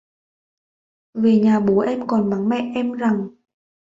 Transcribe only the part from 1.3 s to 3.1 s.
nhà bố em còn mắng mẹ em